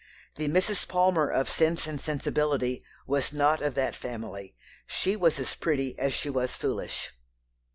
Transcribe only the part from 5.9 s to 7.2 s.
as she was foolish.